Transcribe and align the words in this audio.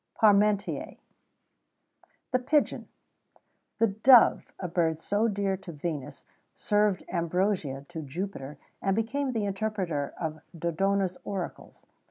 PARMENTIER. 0.15 0.97
THE 2.31 2.39
PIGEON. 2.39 2.87
The 3.77 3.85
dove, 3.85 4.51
a 4.59 4.67
bird 4.67 4.99
so 4.99 5.27
dear 5.27 5.55
to 5.57 5.71
Venus,[XVII 5.71 6.25
81] 6.27 6.33
served 6.55 7.05
ambrosia 7.07 7.85
to 7.89 8.01
Jupiter,[XVII 8.01 8.57
82] 8.81 8.87
and 8.87 8.95
became 8.95 9.31
the 9.33 9.45
interpreter 9.45 10.15
of 10.19 10.41
Dodona's 10.57 11.19
oracles. 11.23 11.85